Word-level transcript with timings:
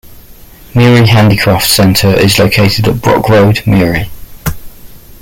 Miri 0.73 1.05
Handicraft 1.07 1.67
Centre 1.69 2.07
is 2.11 2.39
located 2.39 2.87
at 2.87 3.03
Brooke 3.03 3.29
Road, 3.29 3.61
Miri. 3.67 4.09